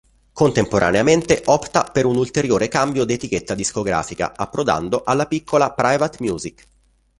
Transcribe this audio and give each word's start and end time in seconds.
Contemporaneamente, 0.33 1.43
opta 1.45 1.83
per 1.83 2.05
un 2.07 2.15
ulteriore 2.15 2.67
cambio 2.67 3.05
d'etichetta 3.05 3.53
discografica, 3.53 4.35
approdando 4.35 5.03
alla 5.05 5.27
piccola 5.27 5.73
Private 5.73 6.17
Music. 6.23 6.65